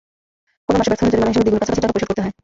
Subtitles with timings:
[0.65, 2.33] কোনো মাসে ব্যর্থ হলে জরিমানা হিসেবে দ্বিগুণের কাছাকাছি টাকা পরিশোধ করতে হয়।